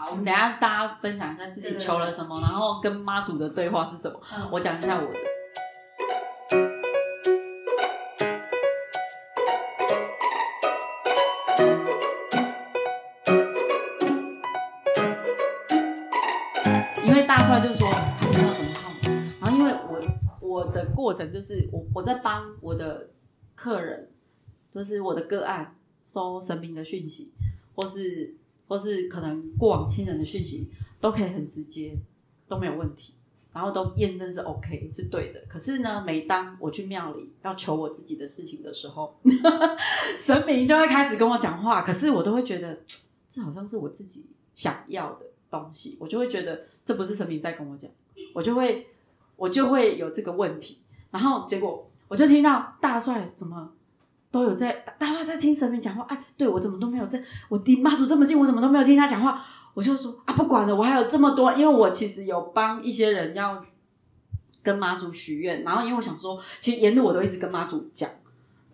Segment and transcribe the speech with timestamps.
[0.00, 4.20] 好，我们等一下大家分享一下自己求了什么，然后跟妈祖的对话是什么。
[4.32, 5.18] 嗯我讲一下我的。
[17.04, 20.00] 因为大帅就说他没有什么号码，然后因为我
[20.48, 23.08] 我的过程就是我我在帮我的
[23.56, 24.08] 客人，
[24.70, 27.32] 就是我的个案收神明的讯息，
[27.74, 28.36] 或是
[28.68, 31.96] 或是可能过往亲人的讯息，都可以很直接，
[32.46, 33.14] 都没有问题，
[33.52, 35.40] 然后都验证是 OK 是对的。
[35.48, 39.16] 可是呢，每当我去庙里要求我自己的事情的时候，
[40.16, 42.78] 神明就会开始跟我讲话，可是我都会觉得
[43.26, 47.90] 这好像是我自己想要的东西，我就会觉得这不是神明在跟我讲，
[48.34, 48.86] 我就会
[49.36, 50.78] 我就会有这个问题，
[51.10, 53.72] 然后结果我就听到大帅怎么
[54.30, 59.40] 都有在大家都在听神明讲话，哎，对我怎么都没有在，我离妈祖这么近，我怎么都没有听他讲话，
[59.72, 63.64] 我就说啊，不管了，我还有这么多，因为我其实有帮一些人要
[64.62, 68.08] 跟妈祖许愿，然后因为我想说，其实沿路我都一直跟妈祖讲，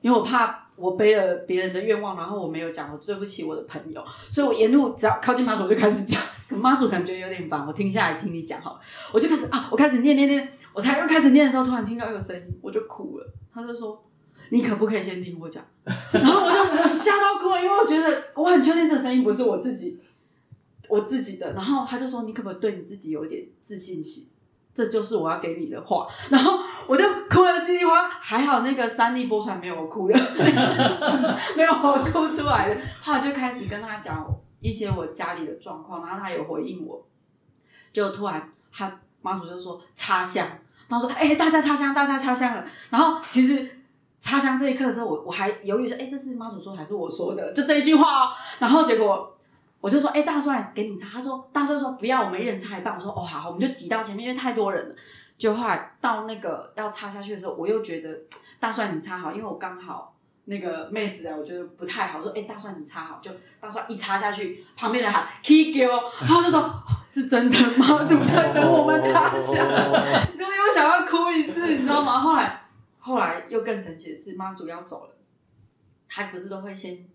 [0.01, 6.21] 因为我怕我背了别人的愿望，然后我没有讲，我对不起我的朋友，所以我沿路只要靠近妈祖我就开始讲，
[6.59, 8.81] 妈祖可能觉有点烦，我停下来听你讲好了，
[9.12, 14.05] 我就开始啊，我开始念念念，我才刚开始念的时候，突然听到一个声音，我就哭了，他就说。
[14.55, 15.60] 你可不可以先听我讲？
[16.12, 20.00] 然后我就吓到哭了，因为我觉得我很确定这个声音不是我自己，
[20.88, 21.52] 我自己的。
[21.55, 24.30] 然后他就说：“你可不可以对你自己有一点自信心？
[24.72, 30.14] 这就是我要给你的话。”然后我就哭了稀里哗，还好那个三立播出来没有我哭的，
[31.56, 32.80] 没有我哭出来的。
[33.02, 34.25] 后来就开始跟他讲
[34.60, 37.05] 一些我家里的状况，然后他有回应我，
[37.92, 40.47] 就突然他妈祖就说插香，
[40.86, 43.80] 然后说：“哎、大家插香，大家插香了。”然后其实。
[44.25, 47.53] 插香这一刻的时候，我我还犹豫说，哎、这是妈祖说还是我说的？
[47.53, 48.31] 就这一句话哦。
[48.58, 49.36] 然后结果
[49.83, 51.06] 我就说，哎、大帅给你插。
[51.12, 52.94] 他说，大帅说不要，我们一人插一半。
[52.94, 54.94] 我说，哦，好，我们就挤到前面，因为太多人了。
[55.36, 58.08] 就后来到那个要插下去的时候，我又觉得
[58.58, 60.15] 大帅你插好，因为我刚好
[60.47, 68.03] 那个妹子啊，我觉得不太好，说，哎、大帅你插好，就大帅一插下去，旁边人喊 K 给我，然后就说、哦是真的吗？
[68.03, 69.59] 主在等我们插香，
[70.38, 72.19] 就又想要哭一次，你知道吗？
[72.19, 72.63] 后来。
[73.04, 75.15] 后来又更神奇的是，妈祖要走了，
[76.09, 77.06] 他不是都会先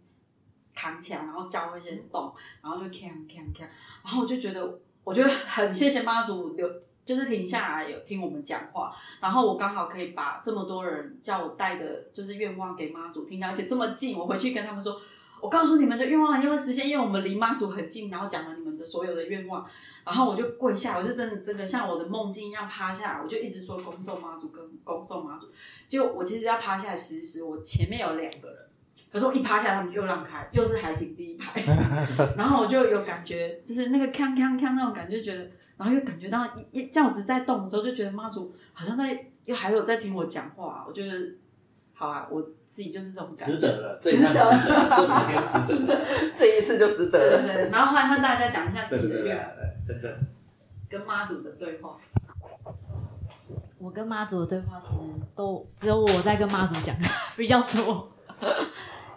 [0.75, 6.69] 扛起来，然后脚会先动，然后就锵锵锵，然后我就觉得，我就很谢谢妈祖留，
[7.03, 14.95] 就是停下来有听我们讲话，然后我刚好可以把这么多人叫我带的，就是愿望给妈祖听到，而且这么近，我回去跟他们说。
[15.41, 19.65] 我告诉你们的愿望一定会实现，因为我们离妈祖很近，然后讲了你们的所有的愿望，
[20.05, 25.47] 然后我就跪下，我就真的真的像我的梦境一样趴下来，我就一直说恭送妈祖跟恭送妈祖。
[25.87, 28.57] 就我其实要趴下来，其实我前面有两个人，
[29.11, 31.61] 可是我一趴下来，他们又让开，又是海景第一排，
[32.37, 41.13] 然后我就有感觉，就是那个锵锵锵那种感觉，觉得，然后又感觉到一轿子在动的时候，就觉得妈祖好像在又还有在听我讲话，我觉得。
[41.99, 44.39] 好啊，我自己就是这种感觉，值得了，这一趟值
[44.69, 47.41] 得，这五天值得， 这一次就值得了。
[47.41, 50.17] 对对对，然后换和大家讲一下自对对对己的愿望，对，真的。
[50.87, 51.97] 跟妈祖的对话。
[53.77, 55.01] 我跟妈祖的对话其实
[55.35, 56.95] 都只有我在跟妈祖讲
[57.35, 58.09] 比较多，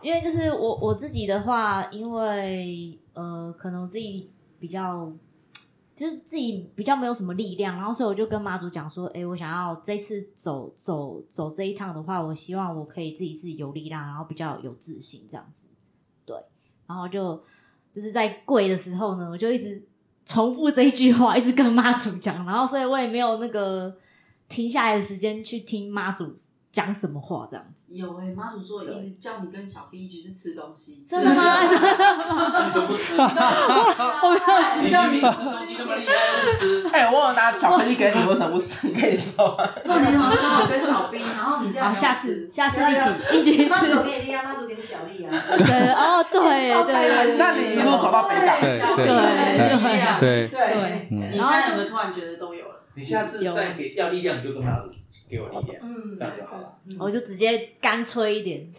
[0.01, 5.09] 因为就是我我自己的话，因为呃，可能我自己比较
[6.03, 15.67] 就是自己比较没有什么力量，然后所以我就跟妈祖讲说，诶，我想要这次走走走这一趟的话，我希望我可以自己是有力量，然后比较有自信这样子，
[16.27, 16.37] 对，
[16.89, 17.41] 然后就
[17.93, 19.81] 就是在跪的时候呢，我就一直
[20.25, 23.97] 重复这一句话，一直跟妈祖讲，然后所以我也没有那个
[24.49, 26.35] 停下来的时间去听妈祖
[26.73, 27.85] 讲什么话，这样子。
[27.89, 31.61] 有哎、妈祖说一直叫你跟小 B 一起去吃东西，真的吗？
[32.67, 33.27] 你都不吃，我
[34.33, 36.13] 没有你明明吃东西那么厉害，
[36.43, 36.89] 不吃。
[36.89, 38.87] 哎、我有拿巧克力给你，为什么不吃？
[38.89, 39.69] 你可以说吗？
[39.85, 44.03] 那 你好像刚好跟小 B，然后你这样好，下次下次一起一起吃妈祖。
[44.03, 45.29] 给你妈祖给你小力啊。
[45.59, 46.41] 对，哦，对
[46.85, 49.69] 对对那你一路走到北港，对对对
[50.19, 52.72] 对对，对你现在有没有突然觉得都有了？
[52.95, 54.85] 你下次再给要力量，你就跟他
[55.29, 56.79] 给我力量，嗯这样就好了。
[56.99, 58.71] 我就直接干脆一点，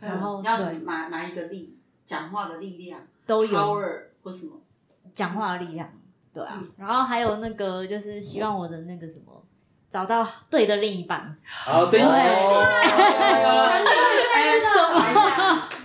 [0.00, 4.60] 然后要对是哪哪一个力，讲话的力量都有，power 或什么？
[5.12, 5.90] 讲话的力量，
[6.32, 6.62] 对啊。
[6.76, 9.42] 然后还有那个就是希望我的那个什么，
[9.90, 11.36] 找到对的另一半。
[11.44, 11.86] 好，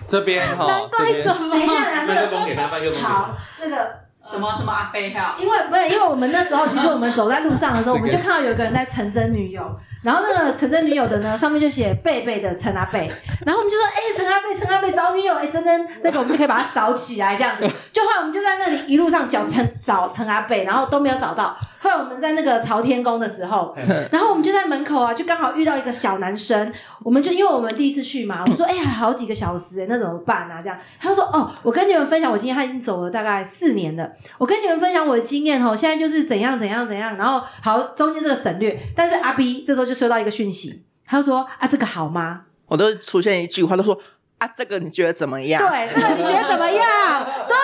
[0.06, 9.62] 这边哈，难这边怪什么等一下，麦克风给他，麦克风给他好。，这个谁什么什么阿贝哈，因为不是，因为我们那时候其实我们走在路上的时候，我们就看到有一个人在陈真女友，
[10.02, 13.10] 然后那个 陈真女友的呢，上面就写贝贝的陈阿贝，
[13.44, 17.68] 然后我们就说，哎、陈阿贝，陈阿贝找女友，哎、真真那个我们就可以把它扫起来，这样子。
[17.92, 21.54] 就后来我们就在那里一路上找陈找陈阿贝，然后都没有找到。
[21.98, 23.74] 我们在那个朝天宫的时候，
[24.10, 30.60] 然后我们就在门口啊，就刚好遇到一个小男生，我们就因为我们第一次去嘛， 我们说，哎、呀，好几个小时、哎，那怎么办啊？
[30.62, 34.10] 这样，他就说，哦，我跟你们分享，我今天他已经走了大概四年了。
[34.38, 42.42] 我跟你们分享我的经验哦，现在就是怎样怎样怎样，然后好中间这个省略，但是阿 B 这时候就收到一个讯息，他就说啊这个好吗？
[42.66, 43.98] 我都出现一句话，都说
[44.38, 45.60] 啊，这个你觉得怎么样？
[45.60, 46.82] 对，这个你觉得怎么样？
[47.46, 47.56] 对，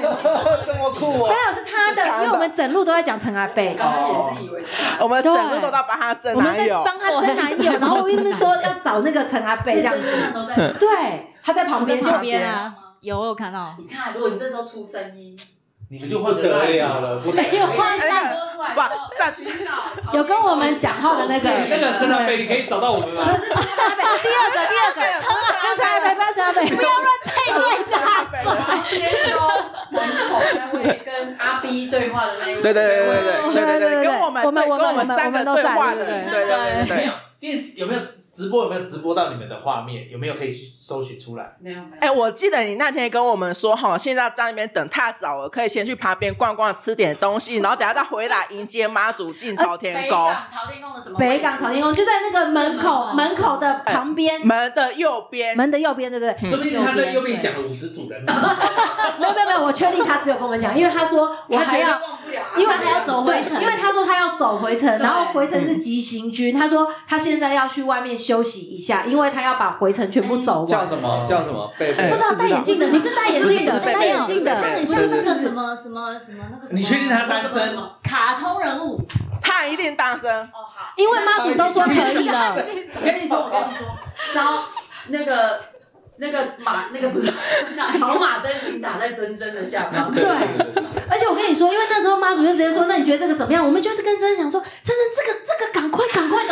[0.66, 1.34] 这么酷哦没！
[1.34, 4.96] 有是他的，因为我们整路都在讲陈阿贝，刚刚也是以为是。
[5.00, 15.36] 我们整路都在帮他争我们在男友，帮他争男友， 然后我一边说要找那个陈阿贝这样子，那时候在，对，他在旁边就旁边啊，有我有看到，你看，如果你这时候出声音，
[15.90, 18.40] 你们就不得了了，不没有我一下播
[18.76, 18.90] 哇！
[19.16, 19.70] 站起脑，
[20.12, 23.22] 有跟我们讲话的那个那个陈阿你，可以找到我们吗？
[23.24, 25.00] 陈阿北，第二个，第二个，
[25.76, 26.04] 陈阿飞，
[26.34, 27.60] 陈阿北，不要乱配对，
[27.92, 27.96] 他，
[28.88, 29.00] 天
[29.36, 29.40] 哦！
[29.92, 29.96] 我
[30.72, 32.82] 会跟阿 B 对话的那，对对对对
[33.52, 37.10] 对对对对，跟我们，我们跟我们三个对话的，对对对对。
[37.42, 38.62] 电视有没有直播？
[38.62, 40.08] 有没有直播到你们的画面？
[40.08, 41.56] 有没有可以去搜寻出来？
[41.60, 42.00] 没有没有。
[42.00, 50.16] 哎、我记得你那天跟我们说，哈，现在在那边等太早了，可以先去旁边逛逛，吃点东西，然后等下再回来迎接妈祖进朝天北宫。
[50.16, 51.18] 港朝天宫的什么？
[51.18, 56.48] 北港朝天宫就在那个门口门口的旁边，门的右边，门的右边，对不对？
[56.48, 58.22] 说不定他在右边讲了五十组人，
[59.18, 62.00] 没有没有没有，我确定他只有跟我们讲，因为他说我还要。
[62.56, 66.56] 因为他要走回程因为他说他要走回程，然后回程是急行军。
[66.56, 70.66] 他说他现在要去外面休息一下，因为他要把回程全部走完。
[70.66, 71.26] 叫什么？
[71.28, 71.70] 叫什么？
[71.78, 77.78] 贝贝哎不知道戴眼镜的，你是戴眼镜的，戴眼镜的，他很像那个什么什么什么那个什么，你确定他单身？
[78.02, 79.00] 卡通人物，
[79.40, 80.30] 他一定单身。
[80.30, 82.54] 哦好，因为妈祖都说可以了。
[82.94, 83.86] 我跟你说，我跟你说，
[84.34, 84.64] 招
[85.08, 85.60] 那个
[86.22, 87.28] 那个马那个不是
[87.98, 90.14] 跑马灯，请打在真真的下方。
[90.14, 90.22] 对
[91.10, 96.51] 而且我跟你说，因为那时候妈祖就直接说：“那你觉得这个怎么样？”我们就是跟真真讲说：“真真，这个这个赶快赶快赶快！”他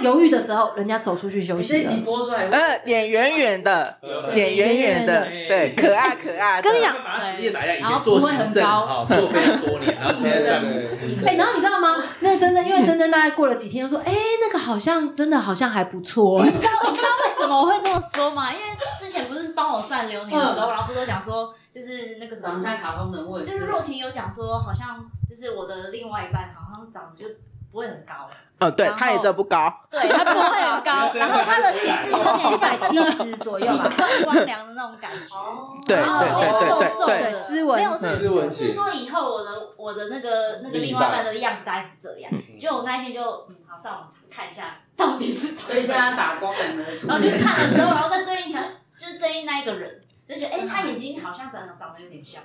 [0.00, 2.02] 犹豫的时候，人家走出去休息了你这一集。
[2.04, 3.98] 播出来，呃，脸圆圆的，
[4.34, 6.68] 脸圆圆的，对，可爱可爱的。
[6.68, 11.24] 跟你讲把他职业打下以然后前做不会很行政高哈，做非常多年，然后现在在公司。
[11.26, 11.96] 哎、然后你知道吗？
[12.20, 18.52] 那个真真，因为真真大概过了几天，就说：“哎、那个好像真的好像还不错、哎 你知道你知道为什么我会这么说吗？
[18.52, 18.64] 因为
[18.98, 27.28] 之前不是帮我算流年的时候，然后不是都讲说，就是那个什么长得，像卡通人物的就是若晴有讲说，好像就是我的另外一半好像长得就
[27.70, 28.28] 不会很高，
[28.58, 29.72] 嗯，对他也真不高。
[29.90, 33.88] 对他不会很高， 然后他的形式有点像七十左右吧。
[33.88, 35.36] 米光光良的那种感觉。
[35.36, 37.22] 哦，对然后对对瘦对瘦的，对。
[37.22, 38.66] 对，斯文没有斯文型。
[38.66, 48.62] 是是说以后我的我的那个那个另外一半的样子大概是这样，就我那一天就嗯好上网看一下到底是怎么所以现在打光两个的图然后去，看的时候，然后再对应想
[48.98, 52.42] 就是对应那一个人，就觉得哎、他眼睛好像长得长得有点像。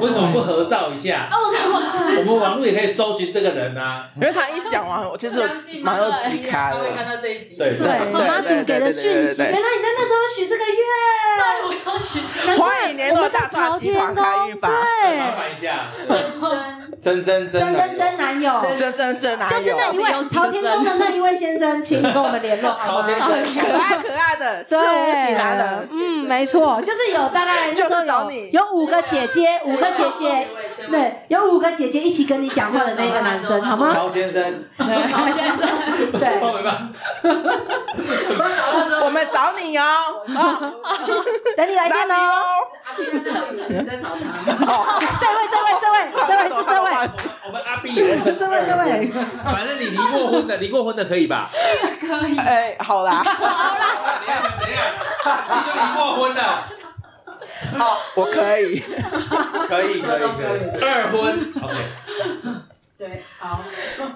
[0.00, 1.28] 为什么不合照一下？
[1.30, 4.08] 啊，我怎么知我们网络也可以搜寻这个人啊。
[4.16, 5.92] 因为他一讲完，我其实相信吗？
[5.92, 7.16] 马上离开了会看了。
[7.16, 10.76] 到这一集，对对，妈祖给的讯息，原来你在那时候许这个愿，
[11.38, 16.73] 对我要许这难怪欢迎联络大厦集团开运法，麻对，烦一下，真真
[17.04, 19.56] 真真真真真男友，真真真男友。
[19.56, 23.08] 就是那一，位朝天宫的那一位先生，请你跟我们联络 好吗？
[23.14, 25.88] 可爱可爱的，四五型男人。
[25.92, 30.48] 嗯，没错，就是有大概 就是有有五个姐姐，五个姐姐，
[30.90, 33.92] 对，有五个姐姐一起跟你讲话的那个男生， 好吗？
[33.94, 35.58] 曹先生，曹先生，
[36.12, 36.40] 对，
[39.02, 39.84] 我们找你哦，
[40.26, 40.74] 哦，
[41.56, 42.14] 等你来电哦。
[42.96, 43.02] 这
[45.34, 45.96] 位，这位，这位，
[46.28, 46.88] 这位是这位，
[47.46, 49.12] 我们阿 B 也这位，这位，
[49.44, 51.48] 反正你离过婚的，离过婚的可以吧？
[52.00, 52.38] 可以。
[52.38, 54.84] 哎，好啦，怎样怎样？
[55.48, 56.40] 你就离过婚了，
[57.78, 58.78] 好，我可以。
[59.68, 61.74] 可以可以可以，二婚 OK。
[62.96, 63.60] 对，好。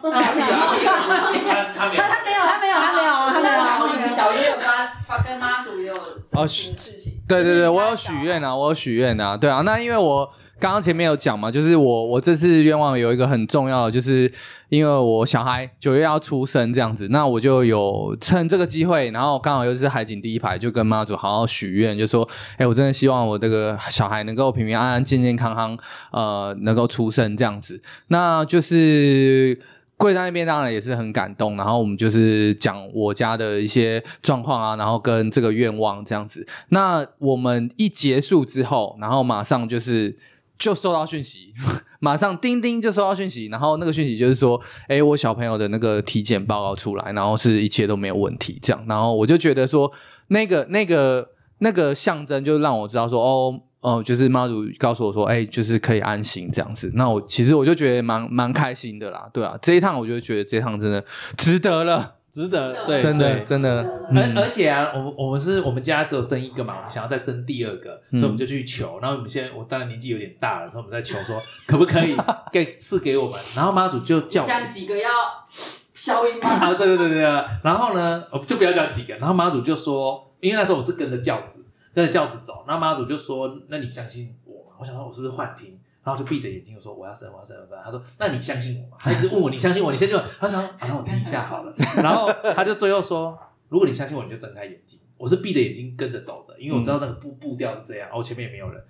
[0.00, 4.08] 他是他没有他他没有，他没有，他没有，他没有，他没有。
[4.08, 7.20] 小月有发发跟妈祖也有什么事情？
[7.28, 10.30] 对对对，我有许愿啊，我有许愿啊，对啊，那因为我
[10.60, 14.30] 刚刚前面有讲嘛，就是我我这次愿望有一个很重要的，就是
[14.68, 25.78] 因为我小孩九月要出生这样子，那我就有趁这个机会，然后刚好又是海景第一排，就跟妈祖好好许愿，就说，哎，我真的希望我这个小孩能够平平安安、健健康康，
[26.10, 29.58] 呃，能够出生这样子，那就是。
[30.00, 36.46] 跪在那边当然也是很感动，然后我们就是讲我家的一些状况啊，然后跟这个愿望这样子。
[36.68, 40.14] 那我们一结束之后，然后马上就是
[40.58, 41.54] 就收到讯息，
[42.00, 49.92] 马上叮叮就收到讯息，然后那个讯息就是说，哎，我小朋友的那个体检报告出来，然后是一切都没有问题，这样，然后我就觉得说，
[50.28, 53.60] 那个那个那个象征就让我知道说，哦。
[53.80, 56.90] 哦，就是妈祖告诉我说，哎，就是可以安心这样子。
[56.94, 61.02] 那我其实我就觉得蛮蛮开心的啦，对啊，这一趟我就觉得这一趟真的
[61.36, 63.82] 值得了，值得，对，真的真的。
[64.10, 68.98] 而嗯而且啊，我们我们是我们家只有生一个嘛，我们想要再生第二个，所以我们就去求。
[69.00, 72.16] 然后我们现在我当然年纪有点大了，所以我们在求说可不可以
[72.52, 73.40] 给赐给我们。
[73.56, 75.08] 然后妈祖就叫我讲几个要
[75.48, 76.48] 消音吗？
[76.48, 77.44] 啊，对对对对对。
[77.62, 79.14] 然后呢，我就不要讲几个。
[79.16, 82.64] 然后妈祖就说，因为那时候我是跟着轿子，跟着轿子走。
[82.66, 85.77] 然后妈祖就说：“那你相信我吗？”我想说，我是不是幻听？
[86.08, 89.92] 然后就闭着眼睛，我说：“我要生，我要生，我要生。”他说：“那你相信我吗？”他一直问我：“你相信我？
[89.92, 93.38] 你相信我？”他想：“啊，那我听一下好了。”然后他就最后说
[93.68, 98.08] ：“如果你相信我，你就睁开眼睛。”我是闭着眼睛跟着走的，因为我知道那个步步调是这样。
[98.10, 98.82] 哦，前面也没有人，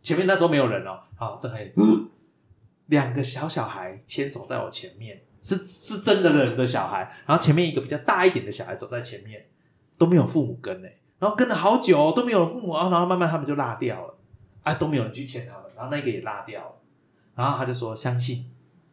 [0.00, 1.00] 前面那时候没有人哦。
[1.16, 1.72] 好，睁开眼，
[2.86, 9.46] 两个小小孩牵手在我前面，是是真的人的小孩，然后前面一个比较大一点的小孩走在前面，
[9.98, 10.88] 都没有父母跟呢、
[11.18, 14.11] 然后跟了好久、都没有父母，然后然后慢慢他们就落掉了，
[14.62, 16.74] 啊都没有人去签他们，然后那个也拉掉了，
[17.34, 18.50] 然后他就说相信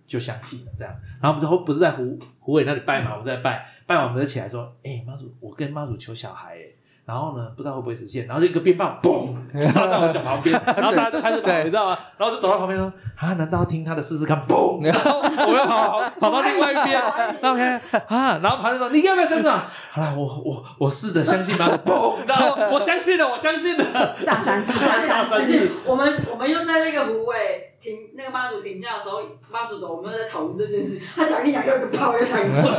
[0.08, 6.66] 就相信了这样，然后不是不是在胡胡伟那里拜嘛，我们在拜拜完我们就起来说，哎、妈祖，我跟妈祖求小孩哎、
[7.10, 9.25] 然后呢，不知道会不会实现，然后就一个鞭炮嘣
[9.74, 11.98] 砸在我脚旁边， 然后大家就开始跑，你知道吗？
[12.20, 12.86] 然后我就走到旁边说
[13.18, 14.39] 啊，难道要听他的试试看？
[14.48, 17.01] 嘣，然 后我又跑跑跑到另外一边，
[17.42, 19.68] 然后看啊，然后旁边说你要不要相信啊？
[19.92, 25.68] 好了，我我我试着相信吧， 嘣，然后我相信了，我相信了，炸三次，炸炸三次。
[25.86, 29.21] 我们我们又在那个湖尾停那个妈祖停驾的时候，
[29.51, 31.00] 妈祖走，我们又在讨论这件事。
[31.15, 32.69] 他讲一讲，又一个炮又讲一个炮，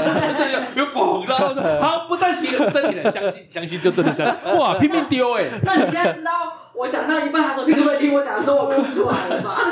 [0.76, 5.44] 又嘣，然后呢好不再提了，不再提了，相信相信就真的相信，哇，拼命丢哎。
[5.64, 6.30] 那你现在知道
[6.74, 9.60] 我讲到一半，他说你可不可以听我讲的时候，我哭出来了吧？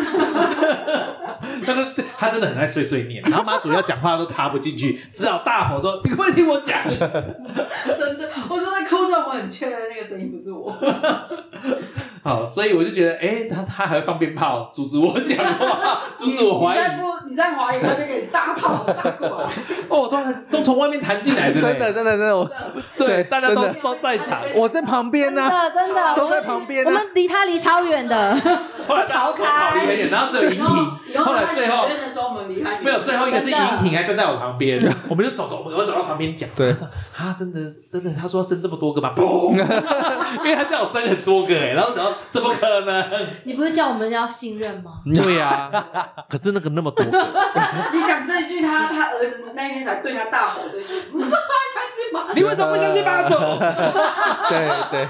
[1.64, 6.98] 他说这他真的很爱碎碎念，然后妈祖要讲话都插不进去，只好大吼说：“你可不可以听我讲 真
[8.18, 10.74] 的，我真的哭出来，我很确认那个声音不是我。？”
[12.28, 16.78] 好，所以我就觉得，哎，他他还会放鞭炮阻止我讲话， 阻止我怀疑。
[16.78, 19.50] 你再不你再怀疑，他就给你大炮炸过来。
[19.88, 20.18] 哦，都
[20.58, 22.50] 都从外面弹进来的，真的，真的真的，我
[22.98, 24.42] 对，大家都都在场。
[24.54, 26.90] 我在旁边呢、真的真的，都在旁边啊。
[26.90, 28.34] 我们离他离超远的，
[28.86, 29.44] 后来大家都跑
[29.74, 32.82] 离很远，然后只有以后银婷，以后后来最后许愿的时候，我们离他远。
[32.84, 33.64] 没有，最后一个是真的。
[33.64, 36.48] 银婷还站在我旁边，我们就走走，我们走到旁边讲。
[36.54, 36.70] 对。
[36.72, 39.12] 他说啊，真的真的，他说要生这么多个吗？
[39.16, 39.54] 嘣，
[40.48, 43.26] 因为他叫我生很多个哎，然后想到怎么可能？
[43.44, 44.92] 你不是叫我们要信任吗？
[45.04, 45.70] 对呀、
[46.26, 47.18] 可是那个那么多个，
[47.92, 52.28] 你讲这一句，他他儿子那一天才对他大吼这一句，相信吗？
[52.34, 53.34] 你为什么不相信妈祖？
[54.48, 55.06] 对对，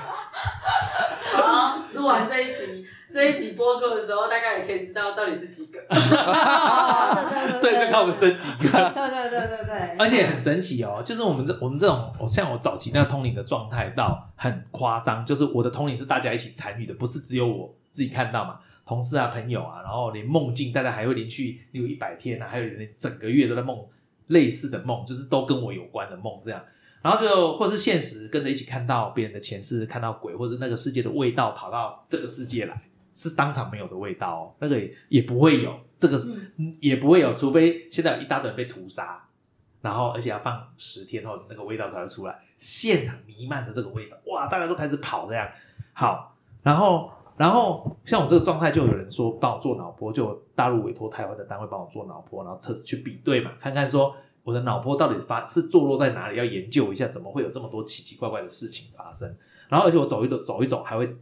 [1.41, 5.81] 好，录完这一集，这一集播出的时候，大概也可以知道到底是几个。
[5.89, 8.69] 对 对，就看我们生几个。
[8.69, 23.87] 对对对对对，而且很神奇哦，就是我们这我们这种，哦像我早期那个通灵的状态，到很夸张，就是我的通灵是大家一起参与的，不是只有我自己看到嘛，同事啊、朋友啊，然后连梦境，大家还会连续有一百天啊，还有人整个月都在梦
[24.27, 26.63] 类似的梦，就是都跟我有关的梦这样。
[27.01, 32.77] 然后就或是现实跟着一起看到别人的前世，看到鬼，或者那个世界的味道跑到这个世界来，
[33.19, 39.21] 是当场没有的味道哦，那个也也不会有，这个是、嗯也不会有，除非现在有一大堆人被屠杀，
[39.81, 45.49] 然后而且要放十天后那个味道才会出来，现场弥漫的这个味道，哇，大家都开始跑这样。
[45.93, 59.37] 好，然后然后像我这个状态，就有人说帮我做脑波，就大陆委托台湾的单位帮我做脑波，然后测试去比对嘛，看看说我的脑波到底发是坐落在哪里，要研究一下怎么会有这么多奇奇怪怪的事情发生。
[59.69, 61.17] 然后而且我走一走走一走，还会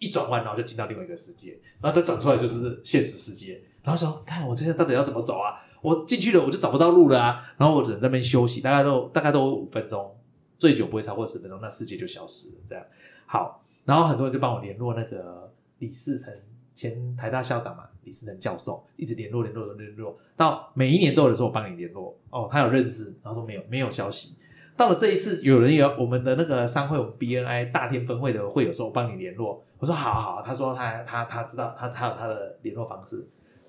[0.00, 3.62] 一转弯，然后就进到另外一个世界，然后再转出来就是现实世界。
[3.84, 5.62] 然后想看我现在到底要怎么走啊？
[5.80, 7.40] 我进去了我就找不到路了啊！
[7.56, 10.14] 然后我只能在那边休息，大概都大概都五分钟，
[10.58, 12.62] 最久不会超过十分钟，那世界就消失了。
[12.68, 12.84] 这样
[13.24, 16.34] 好，然后很多人就帮我联络那个李世成
[16.74, 24.36] 前台大校长嘛，李世成教授，一直联络联络联络，到每一年都有人说我帮你联络哦，他有认识，然后说没有没有消息。
[24.80, 29.62] 到了这一次，有人有我们的那个商会，我们 BNI 大天分会的会友说，我帮你联络。
[29.78, 33.28] 我说好好，他说他他他知道他他有他的联络方式。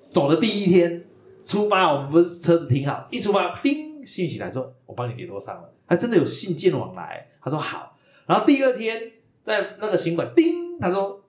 [0.09, 1.03] 走的第一天
[1.37, 7.27] 出发，我们不是车子停好，一出发，叮，信息来说我帮你联络上了，还真的有信件往来。
[7.43, 9.11] 他说好，然后第二天
[9.45, 11.21] 在那个行馆，叮，他说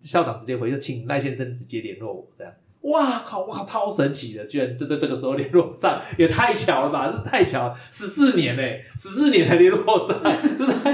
[0.00, 2.52] 校长直接回，就请赖先生直接联络我，这样，
[2.88, 10.92] 哇靠，哇超神奇的，居然就在这个时候联络上，也太巧了吧，这太巧了，十四年嘞，十四年才联络上，真的太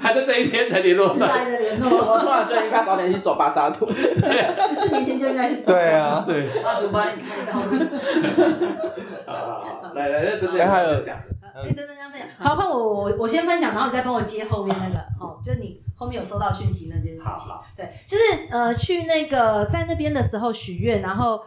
[0.00, 3.90] 还在这一天才联络迟上，来的联我络，突然就应该早点去走巴沙图。
[3.90, 5.72] 十四年前就应该去走。
[5.72, 7.78] 对啊，对，妈祖帮你开道路。
[9.26, 11.16] 好好好，来来，那真的哎还有分享
[11.54, 12.28] 哎，真的这样分享。
[12.38, 17.52] 好，换我我我先分享，然后你再帮我接后面那个哦，就你后面有收到讯息那件事情。
[17.74, 21.40] 对，就是呃去那个在那边的时候许愿，然后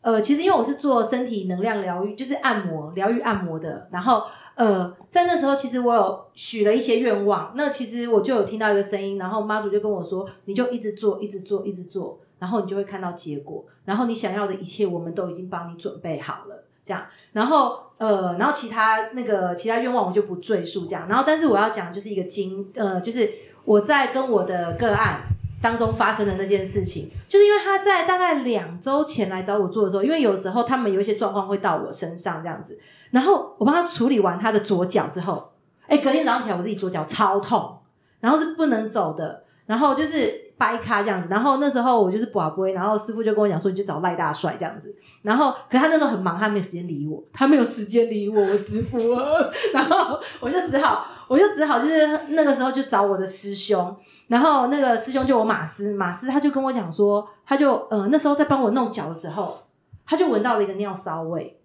[0.00, 4.22] 呃其实因为我是做身体能量疗愈，就是按摩疗愈按摩的，然后
[4.54, 17.04] 呃在那时候其实我有许了一些愿望，那其实我就有听到一个声音，然后妈祖就跟我说，你就一直做，一直做，一直做，然后你就会看到结果，然后你想要的一切我们都已经帮你准备好了，这样。
[17.32, 21.08] 然后呃，然后其他那个其他愿望我就不赘述这样。
[21.08, 23.30] 然后，但是我要讲就是一个经呃，就是
[23.64, 25.22] 我在跟我的个案
[25.60, 32.78] 当中发生的那件事情，就是因为他在大概两周前来找我做的时候，因为有时候他们有一些状况会到我身上这样子，
[33.10, 35.52] 然后我帮他处理完他的左脚之后，
[35.86, 37.78] 哎，隔天早上起来我自己左脚超痛，
[38.20, 48.98] 然后是不能走的，然后就是掰咖这样子，然后那时候我就是不不会，然后师傅就跟我讲说你就找赖大帅这样子，然后可他那时候很忙，他没有时间理我，他没有时间理我，我师傅，
[49.74, 53.94] 然后我就只好我就只好就是那个时候就找我的师兄，
[54.28, 59.58] 然后那个师兄就我马斯，马斯他就跟我讲说，他就呃那时候在帮我弄脚的时候，
[60.06, 61.60] 他就闻到了一个尿骚味，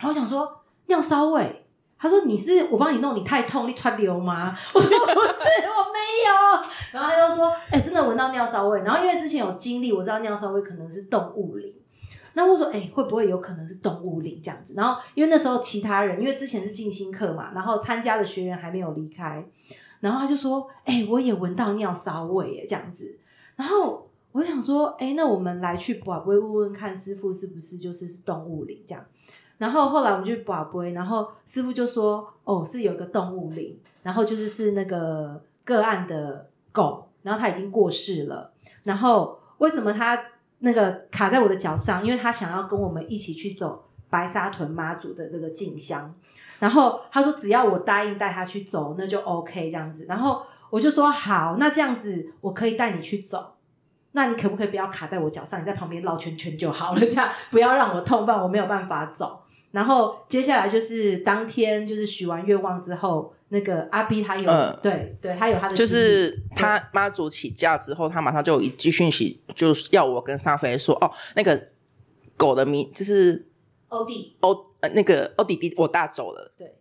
[0.00, 1.65] 然后我想说尿骚味。
[1.98, 11.72] 他说：“你是我帮你弄，你太痛，你穿流吗？” 我说：“不是，我没有。”然后他就说：“哎、真的闻到尿骚味。”然后因为之前有经历，我知道尿骚味可能是动物灵。
[12.34, 19.42] 那我说：“哎、会不会有可能是动物灵这样子？”然后因为那时候其他人，因为之前是静心课嘛，然后参加的学员还没有离开，
[20.00, 23.16] 然后他就说：“哎、我也闻到尿骚味耶，这样子。”
[23.56, 29.02] 然后我想说：“哎、那我们来去宝贝问问看，师傅是不是就是是动物灵这样？”
[29.58, 38.52] 然后后来我们就宝贝，然后师傅就说：“哦，是有个动物灵，然后就是是那个个案的狗，然后它已经过世了。
[38.82, 40.18] 然后为什么它
[40.58, 42.04] 那个卡在我的脚上？
[42.04, 46.14] 因为他想要跟我们一起去走白沙屯妈祖的这个进香。
[46.58, 50.06] 然后他说只要我答应带他去走，那就 OK 这样子。
[50.08, 53.54] 然后我就说好，那这样子我可以带你去走。
[54.12, 55.60] 那你可不可以不要卡在我脚上？
[55.60, 59.42] 你在旁边绕圈圈就好了，这样不要让我痛，不然我没有办法走。
[59.76, 71.68] 然后接下来就是当天就是许完愿望之后，那个阿 B 他有、嗯对对，他有他的就是他妈祖起驾之后，他马上就有一句讯息，就是要我跟沙菲说，哦，那个
[72.38, 73.50] 狗的名就是
[73.88, 76.54] 欧弟欧呃那个欧弟弟，我大走了。
[76.56, 76.74] 对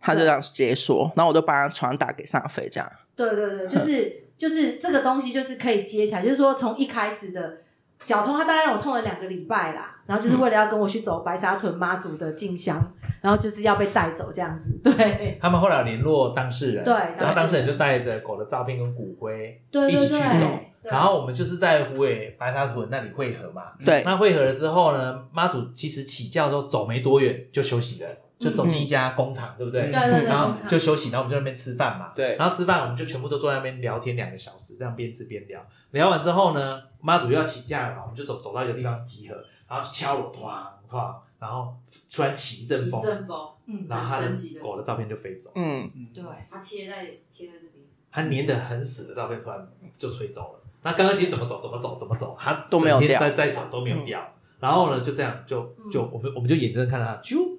[0.00, 2.90] 他就这样直接说，然后我就把他传达给上飞，这样。
[3.14, 7.58] 对对对，就是就是这个东西就是可以接起来，就是说从一开始的
[7.98, 12.80] 脚痛，他大概让我痛了两个礼拜啦，然后就是为了要跟我去走白沙屯妈祖的进香，
[13.20, 15.38] 然后就是要被带走这样子， 对。
[15.40, 20.46] 他们后来联络当事人，对然后当事人就带着狗的照片跟骨灰对对一起去走，
[20.82, 23.62] 然后我们就是在湖尾白沙屯那里汇合嘛。
[23.84, 29.82] 对，那汇合了之后呢，妈祖其实起轿之后走没多远就休息了，就走进一家工厂，对不对？
[29.82, 32.12] 对对对，然后就休息，然后我们就在那边吃饭嘛。
[32.14, 32.36] 对。
[32.36, 35.60] 然后吃饭我们就全部都坐在那边聊天两个小时，这样边吃边聊。
[35.90, 39.34] 聊完之后呢，妈祖又要起驾了嘛，我们就走走到一个地方集合，
[39.68, 41.74] 然后敲锣，哐哐，然后
[42.12, 44.60] 突然起一阵一风，阵风，嗯然后他的很神奇的。
[44.60, 46.22] 狗的照片就飞走，嗯，对。
[46.50, 50.60] 它贴在贴在这边，它粘的很死的照片突然就吹走了。
[50.82, 53.08] 那刚刚其实怎么走怎么走怎么走，它都没有掉。
[53.08, 54.32] 整天在在走都没有掉。
[54.60, 57.57] 然后呢，就这样就就我们我们就眼睁睁看着它啾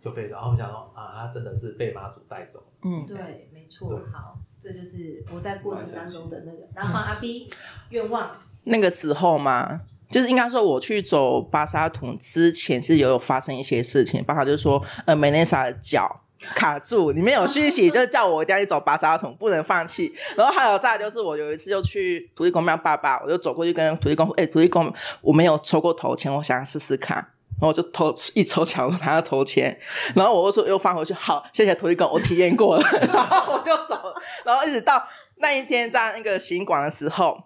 [0.00, 2.62] 就飞走，然后我们想说啊，他真的是被妈祖带走。
[2.82, 7.48] 嗯对，没错，好，这就是我在过程当中的那个，然后阿 B
[7.90, 8.30] 愿望，
[8.64, 9.80] 那个时候嘛，
[10.10, 16.22] 就是应该说我去走巴沙图之前是有有发生一些事情，包括就是说，呃，梅内莎的脚。
[16.54, 20.14] 卡住，里面有讯息，就是叫我一定要去走巴沙桶，不能放弃。
[20.36, 29.76] 然后还有再就是，我有一次就去土地公庙拜拜，我就走过去跟土地公说：“哎、土地公，我没有抽过头签，我想试试看。”然后我就投一抽抢他的头签，
[30.14, 34.00] 然后我又说又放回去，好，谢谢投一个，我体验过了， 然后我就走。
[34.44, 35.02] 然后一直到
[35.36, 37.36] 那一天在那个行馆的时候，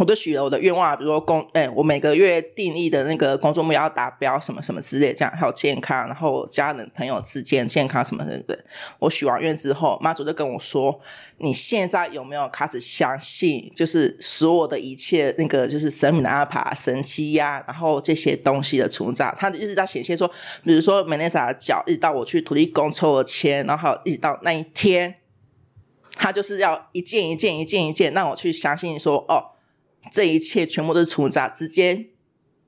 [0.00, 8.64] 我就许了我的愿望，比如说工，哎、我每个月定义的那个工作目标要达标，什么什么之类，这样还有健康，然后家人朋友之间健康什么的，对不对？
[9.00, 11.00] 我许完愿之后，妈祖就跟我说
[11.38, 20.30] ：“你现在有没有开始相信，就是所有的一切那个就是神明的安排、神机呀、然后这些东西的存在？”他一直在显现说，
[20.62, 25.16] 比如说美内莎的脚，一直到我去土地公抽了签，然后一直到那一天，
[26.14, 29.57] 他就是要一件一件一件一件让我去相信说，哦。
[30.10, 32.10] 这一切全部都是存在，直接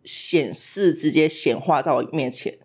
[0.05, 2.59] 显示直接显化在我面前，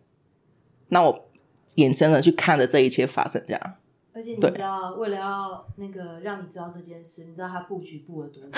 [0.89, 1.29] 那我
[1.75, 3.75] 眼睁睁去看着这一切发生，这样。
[4.13, 8.49] 而且你知道，为了要那个让你知道这件事，你知道他布局布了多久？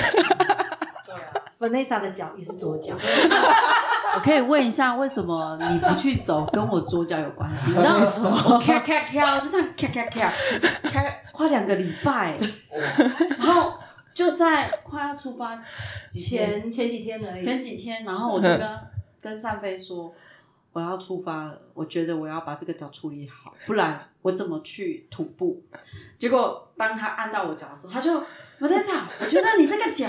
[1.08, 1.22] 对啊
[1.60, 2.94] ，Vanessa 的脚也是左脚，
[4.14, 7.72] 我可以问一下，为什么你不去走，跟我左脚有关系？
[7.72, 10.32] 你知道我咔咔咔，我就这样咔咔咔
[10.84, 12.38] 咔快两个礼拜，
[13.40, 13.74] 然后
[14.18, 15.64] 就在快要出发
[16.10, 17.44] 前前几天而已。
[17.44, 18.68] 前几天，然后我就跟
[19.22, 20.12] 跟善飞说
[20.74, 25.62] 我要出发了，我觉得我要把这个脚处理好，不然我怎么去徒步？
[26.18, 28.20] 结果当他按到我脚的时候，他就
[28.60, 30.08] Vanessa，我觉得你这个脚，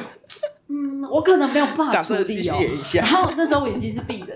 [0.68, 2.56] 嗯，我可能没有办法处理哦。
[2.60, 4.32] 演一下然后那时候我眼睛是闭的，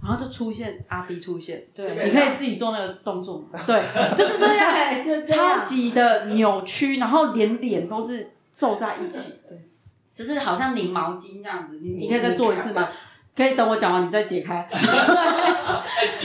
[0.00, 3.44] 然后就出现阿 B 出现，对你可以自己做那个动作？
[3.66, 3.82] 对，
[4.16, 9.68] 就是这样，对就是这样超级的扭曲，然后连脸都是皱在一起，对，
[10.14, 11.80] 就是好像拧毛巾这样子。
[11.82, 12.88] 你你可以再做一次吗？
[13.36, 14.66] 可以等我讲完你再解开。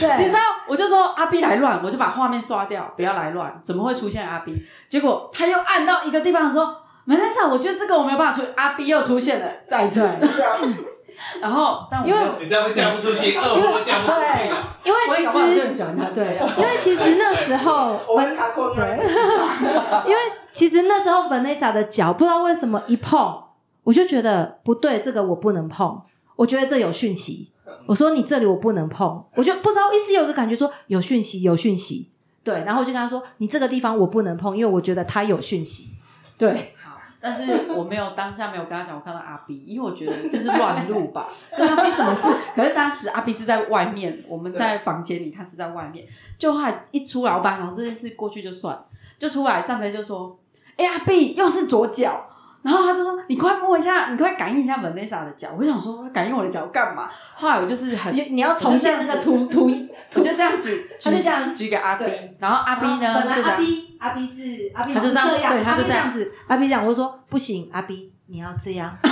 [0.00, 3.60] 对，你知道，我就说阿 B 来乱，我就把画面刷掉，不要来乱。
[3.62, 4.64] 怎么会出现阿 B？
[4.88, 6.78] 结果他又按到一个地方说。
[7.04, 8.48] 没事啊，我觉得这个我没有办法处理。
[8.54, 10.08] 阿 B 又出现了，再一次。
[11.42, 14.68] 然后，但我因为你这样会讲不出去，二婚都嫁不出去了。
[14.84, 16.48] 因为其我搞不好就喜欢他这样。
[16.56, 18.84] 因为其实那时候文卡扣对，
[20.06, 23.42] 因为其实那时候 Vanessa 的脚不知道为什么一碰，
[23.84, 26.02] 我就觉得不对，这个我不能碰，
[26.36, 27.50] 我觉得这有讯息。
[27.86, 32.10] 我说你这里我不能碰，我就不知道一直有个感觉说有讯息，有讯息。
[32.44, 35.94] 对，然后我就跟他说你这个地方我不能碰，因为我觉得他有讯息。
[36.36, 42.28] 对，好，但是我没有当下没有跟他讲，我看到阿 B，因为我觉得这是乱录吧，跟阿 B 什么事？
[42.54, 46.06] 可是当时阿 B 是在外面，我们在房间里，他是在外面。
[46.38, 48.76] 就后来一出来，我本来想这件事过去就算，
[49.18, 50.36] 就出来上飞就说
[50.76, 52.28] ：“哎、阿 B 又是左脚。”
[52.62, 57.10] 然后他就说：“你快摸一下，你快感应一下 Vanessa 的脚。”我想说感应我的脚干嘛？
[57.34, 59.68] 后来我就是很你你要重现那个图图
[60.14, 62.04] 我就这样子，他就这样举给阿 B，
[62.38, 68.96] 然后阿 B 本呢来阿就这样 B 阿 B 是阿 B 他就这样对他就这样子，阿 B 这样，我就说不行，阿 B 你要这样，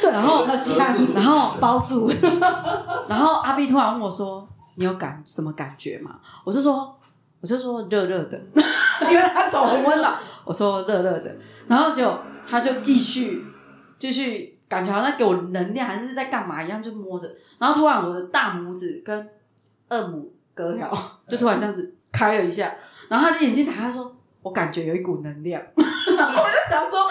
[0.00, 2.08] 对，然后要这样，然后包住，
[3.08, 6.12] 然后 阿 B 突然问我说：“你有感什么感觉吗？”
[6.46, 6.96] 我就说
[7.42, 8.40] ：“我就说热热的，
[9.10, 10.14] 因为他手很温暖。”
[10.50, 11.32] 我说热热的，
[11.68, 13.46] 然后就他就继续
[14.00, 17.30] 继续感觉好像给我能量，还是在干嘛一样，就摸着。
[17.60, 19.30] 然后突然我的大拇指跟
[19.88, 20.92] 二拇隔条
[21.30, 22.74] 就突然这样子开了一下，
[23.08, 25.62] 然后他就眼睛打开说：“我感觉有一股能量。”
[26.18, 27.08] 然后我就想说。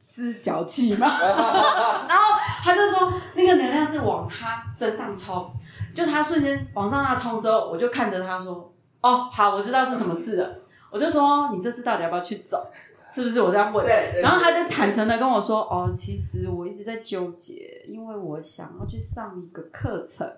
[0.00, 1.08] 是脚气吗？
[1.20, 5.52] 然后他就说那个能量是往他身上冲，
[5.92, 10.48] 就他瞬间往上那冲的时候，我就看着他说：“哦，好，我知道是什么事了。”
[10.90, 12.70] 我就说：“你这次到底要不要去走？
[13.10, 13.84] 是不是？”我这样问。
[13.84, 20.30] 对对然后他就坦诚的跟我说：“哦，其实我一直在纠结，因为我想要去上一个课程，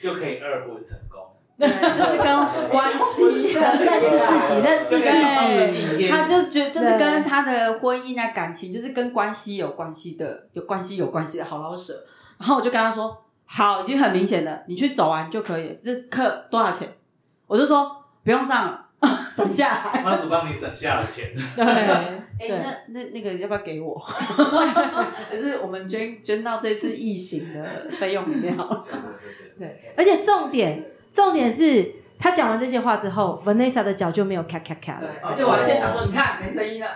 [0.00, 1.20] 就可以二婚成功。
[1.58, 6.08] 对，就是跟关系 认识自己，认识自己。
[6.08, 11.94] 他就觉就是跟他的婚姻啊、感情，就是跟关系有关系的，有关系有关系的好老舍。
[12.38, 15.74] 然后我就跟他说：“好，已经很明显了，你去走完就可以了。
[15.80, 16.88] 这课多少钱？”
[17.46, 18.86] 我就说不用上了，
[19.34, 20.02] 省下来。
[20.02, 23.98] 妈祖帮你省下了钱，对， 那那那个要不要给我？
[25.30, 28.84] 可是我们捐捐到这次疫情的费用里面好了。
[29.58, 36.88] 对，而且重点，重点是他讲完这些话之后，Vanessa 的脚就没有咔咔咔了，而且我还现场说：“你看，没声音了。”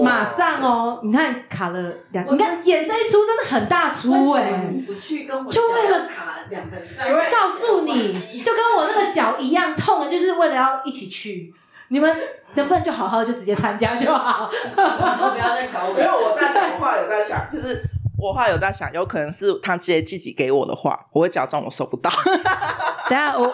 [0.00, 7.30] 马上哦，你看卡了两，你看演这一出真的很大出哎、为你不去跟我就为了卡两个礼拜？
[7.30, 11.52] 告诉你，就跟我那个脚一样痛的，就是为了要一起去。
[11.88, 12.16] 你们
[12.54, 14.50] 能不能就好好就直接参加就好？
[14.50, 14.80] 以
[15.20, 15.94] 后不要再搞我。
[15.94, 17.82] 没有，我在想，我后来有在想，就是
[18.18, 22.10] 我话有在想，有可能是他直接自己给我的话，我会假装我收不到。
[23.08, 23.52] 等下我。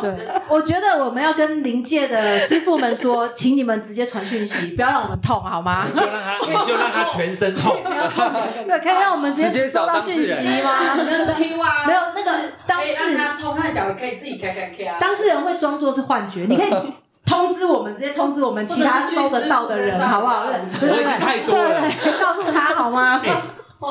[0.00, 0.14] 对，
[0.48, 5.84] 我觉得我们要跟临界的师傅们说，请你们直接传讯息，不要让我们痛，好吗？
[5.92, 7.82] 就让他，你就让他全身痛。
[7.82, 10.78] 对，可以让我们直直接接收到讯息吗？
[11.36, 12.32] 听啊，没有那个
[12.64, 14.98] 当事他痛，他的脚可以自己开开开啊。
[15.00, 16.70] 当事人会装作是幻觉，你可以
[17.28, 20.46] 通知我们，直接通知我们其他收得到的人，好不好？
[20.46, 21.80] 对对对，我已经太多了。
[22.20, 23.20] 告诉他好吗？
[23.24, 23.42] 哎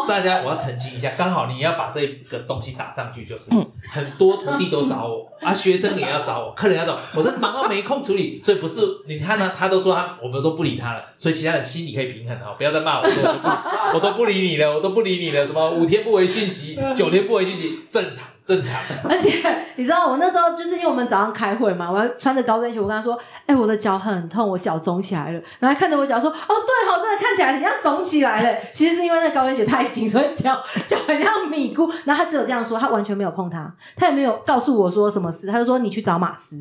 [0.06, 3.50] 大家，我要澄清一下，刚好你要把这个东西打上去，就是
[3.90, 18.74] 很多徒弟都找我啊，学生也要找我，客人要找我，我是忙到没空处理，所以不是你看呢，他都说他我们都不理他了，所以其他人心里可以平衡哦，不要再骂我说我 都不我都不理你了，我都不理你了，什么五天不回讯息，九天不回讯息，正常正常。
[19.10, 19.30] 而且
[19.76, 28.60] 你知道，我那时候就是因为我们早上开会嘛，我要穿着高跟鞋，我跟他说：“哎、我的脚很痛，我脚肿起来了。”然后他看着我脚说：“哦，对哦，真的看起来很像肿起来了。
[28.74, 31.92] ”其实是因为那高跟鞋太紧，所以脚 脚很像米糊。
[32.06, 36.56] 然后他只有这样说，他完全没有碰他，他也没有告诉我说什么事，他就说：“你去找马斯。”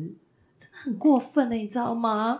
[0.59, 2.39] 真的很过分的、你知道吗？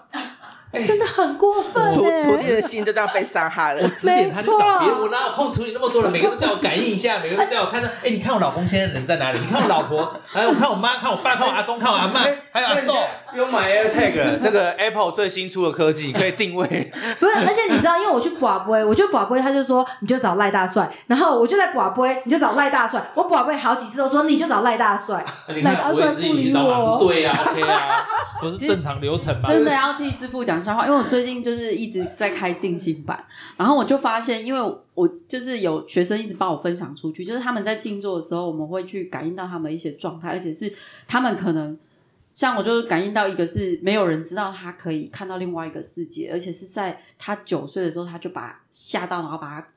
[0.82, 3.82] 真的很过分徒哎、徒弟的心就这样被伤害了。
[3.82, 6.12] 我指点他去找别人，没错我哪有空处理那么多人？
[6.12, 9.40] 每个都叫我感应一下，每个都叫我看到，哎，你看我老公现在人在哪里？
[9.40, 12.96] 你看我老婆，还有我看我妈，看我爸，看我阿公，看我阿妈，还有阿昼。
[13.30, 16.66] 不用买 AirTag，了那个 Apple 最新出的科技可以定位。
[17.20, 26.98] 不是，而且你知道，因为我去寡杯，我就寡杯，他就说你就找赖大帅，然后我就在寡杯，你就找赖大帅，我寡杯好几次都说你就找赖大帅，你赖大帅不理我。
[27.00, 28.08] 对呀，OK 啊，
[28.40, 29.50] 不是正常流程吗？
[29.50, 33.26] 真的要替师傅讲笑话，因为我最近就是一直在开静心班，
[33.56, 40.74] 然后我就发现，因为我就是有学生一直帮我分享出去，就是他们在静坐的时候，我们会去感应到他们一些状态，而且是
[41.08, 41.78] 他们可能
[42.34, 49.68] 像我就是感应到一个是没有人知道他可以看到另外一个世界，而且是在他九岁的时候他就把吓到，然后把他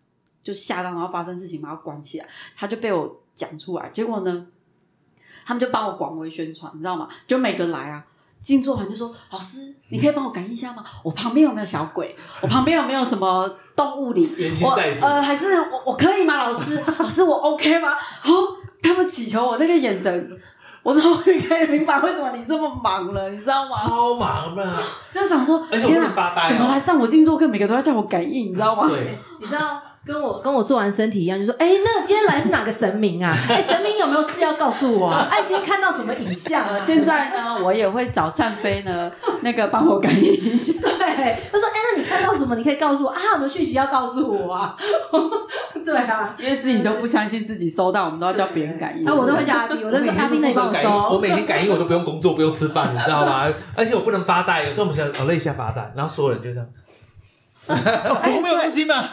[0.43, 2.27] 就吓到，然后发生事情把他关起来，
[2.57, 4.47] 他就被我讲出来，结果呢，
[5.47, 7.09] 他们就帮我广为宣传，你知道吗？
[7.29, 8.05] 就每个来啊。
[8.41, 10.83] 静坐完就说：“老师，你可以帮我感应一下吗？
[11.03, 12.17] 我旁边有没有小鬼？
[12.41, 14.27] 我旁边有没有什么动物灵？
[14.63, 14.71] 我
[15.03, 16.37] 呃，还是我我可以吗？
[16.37, 17.91] 老师， 老师我 OK 吗？
[17.91, 20.31] 哦，他们祈求我那个眼神，
[20.83, 23.71] 我说我可以明白为什么你这么忙了，你知道吗？
[23.77, 28.89] 超忙的，就想说，而且我发呆怎么来上我静坐课，每个都要叫我感应，你知道吗？
[28.89, 33.37] 对，你知道跟我跟我做完身体一样，就说：“哎、那今天来是哪个神明啊？
[33.51, 35.29] 哎、神明有没有事要告诉我啊？
[35.31, 39.11] 哎、今天看到什么影像啊？”现在呢，我也会找善飞呢，
[39.43, 40.81] 那个帮我感应一下。
[40.81, 42.57] 对，他说：“哎、那你看到什么？
[42.57, 44.75] 你可以告诉我啊，有没有讯息要告诉我啊？”
[45.85, 49.07] 对啊，因为自己都不相信自己收到，我们都要叫别人感应。
[49.07, 51.19] 啊，我都会叫阿斌 我都说阿斌那你帮我收，我。
[51.19, 53.47] 每天感应我都不用工作，不用吃饭，你知道吗？
[53.77, 56.67] 而且我不能发呆，有时候我们想哦累一下发呆，然后所有人就这样。
[57.67, 59.11] 我没有开心 嘛？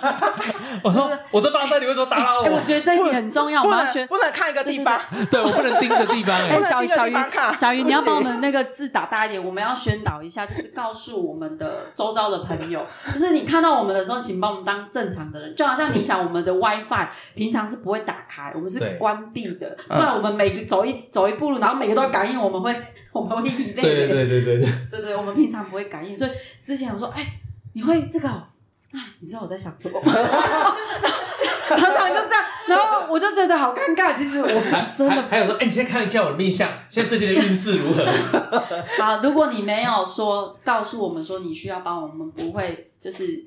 [0.82, 2.62] 我说我在发呆，你为什么打扰哎，我我？
[2.64, 4.02] 觉得这一集很重要，我不们要宣。
[4.04, 7.14] 能不能看一个地方，对我不能盯着地方哎小小鱼
[7.54, 22.74] 小鱼，你要把我行们那个字打大一点，我们要宣导一下，就是告诉我们的周遭的朋友，就是你看到我们的时候，请把我们当正常的人，就好像你想我们的 WiFi 平常是不会打开，我们是对关闭的，不然我们每个走一走一步路，然后每个都要感应，我们会
[23.12, 26.32] 我们会以类对对对对对对，对对，我们平常不会感应，所以
[26.64, 27.40] 之前我说，哎，
[27.78, 28.48] 你会这个、哦？
[28.92, 30.12] 哎，你知道我在想什么吗？
[31.70, 34.12] 常常就这样，然后我就觉得好尴尬。
[34.12, 38.04] 其实我还真的还还有说，哎，你先看一下我的命相，现在最近的运势如何？
[38.98, 43.46] 好，如果你没有说告诉我们说你需要帮我们，不会就是，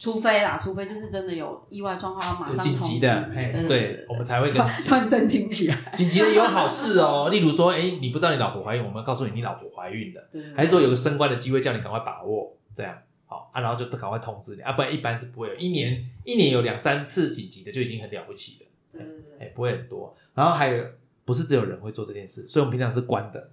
[0.00, 5.76] 除非啦，除非就是真的有意外状况，要马有上紧急的对对，我们才会突跟然 突然震惊起来。
[5.94, 12.92] 紧急的也有好事哦，例如说，哎，你不知道你老婆怀孕，我们告诉你你老婆怀孕了，还是说有个升官的机会，叫你赶快把握，这样
[13.34, 20.16] 好啊，然后就赶快通知你啊，不然一般是不会有，一年一年有两三次紧急的就已经很了不起了，对对对哎，不会很多。
[20.34, 20.84] 然后还有
[21.24, 23.50] 不是只有人会做这件事，所以我们平常是关的，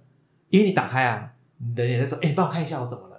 [0.50, 1.32] 因为你打开啊，
[1.74, 3.12] 人也在说，哎，你帮我看一下我怎么了。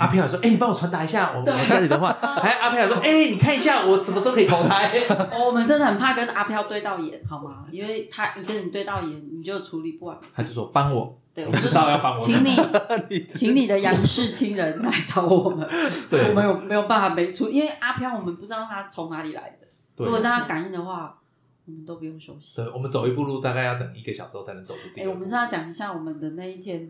[0.00, 2.10] 阿飘也说：“哎、你帮我传达一下我我家里的话。
[2.18, 4.90] ”还阿飘也说：“哎、你看一下我什么时候可以投胎。
[5.30, 7.66] 哦我们真的很怕跟阿飘对到眼，好吗？
[7.70, 10.18] 因为他一个人对到眼，你就处理不完”。
[10.36, 12.56] 他就说：“帮我，对，我知道要帮我。”请你，
[13.26, 15.68] 请你的杨氏亲人来找我们。
[16.08, 17.50] 对我们有没有办法没出？
[17.50, 19.66] 因为阿飘我们不知道他从哪里来的。
[19.96, 21.18] 对如果让他感应的话，
[21.66, 22.62] 我们都不用休息。
[22.62, 26.88] 对，我们走一步路大概要等一个小时后才能走出第哎、我们是要讲一下我们的那一天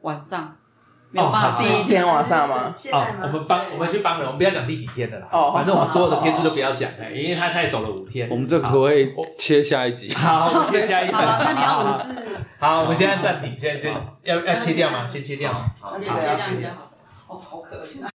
[0.00, 0.56] 晚上
[1.10, 2.74] 没有哦好办法第一天晚上吗？
[2.92, 5.28] 哦，我们帮我们去帮人，我们不要讲第几天的啦。
[5.30, 8.28] 哦反正我们所有的天数都不要讲，哎因为他他也走了五天。
[8.28, 9.08] 我们这可不可以
[9.44, 10.10] 切下一集？
[10.14, 12.16] 好，我们切下一好了，那你要场。
[12.58, 15.06] 好，我们现在暂停，现在先要要切掉吗？
[15.06, 15.52] 先切掉。
[15.82, 16.80] 而且这样比较好。
[17.26, 18.00] 哦，好可怜。